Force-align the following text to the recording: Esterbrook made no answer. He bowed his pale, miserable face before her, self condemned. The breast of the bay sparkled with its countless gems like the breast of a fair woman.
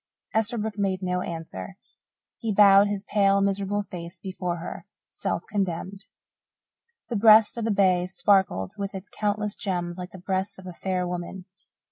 Esterbrook 0.33 0.79
made 0.79 1.03
no 1.03 1.21
answer. 1.21 1.75
He 2.39 2.51
bowed 2.51 2.87
his 2.87 3.03
pale, 3.03 3.39
miserable 3.39 3.83
face 3.83 4.17
before 4.17 4.55
her, 4.57 4.87
self 5.11 5.43
condemned. 5.47 6.05
The 7.09 7.15
breast 7.15 7.55
of 7.55 7.65
the 7.65 7.69
bay 7.69 8.07
sparkled 8.07 8.71
with 8.79 8.95
its 8.95 9.09
countless 9.09 9.53
gems 9.53 9.99
like 9.99 10.09
the 10.09 10.17
breast 10.17 10.57
of 10.57 10.65
a 10.65 10.73
fair 10.73 11.07
woman. 11.07 11.45